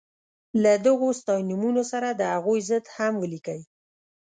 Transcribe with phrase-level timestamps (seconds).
[0.63, 3.61] له دغو ستاینومونو سره د هغوی ضد هم ولیکئ.